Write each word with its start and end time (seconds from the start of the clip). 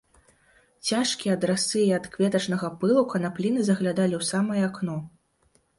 Цяжкія 0.91 1.35
ад 1.37 1.43
расы 1.51 1.83
і 1.83 1.91
ад 1.99 2.09
кветачнага 2.15 2.73
пылу 2.85 3.07
канапліны 3.15 3.61
заглядалі 3.69 4.15
ў 4.21 4.35
самае 4.35 4.61
акно. 4.73 5.03